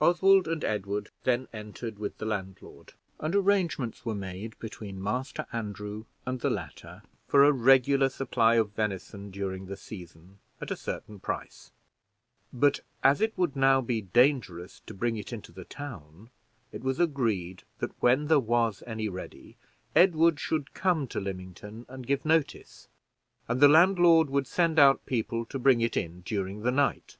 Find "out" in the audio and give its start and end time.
24.78-25.04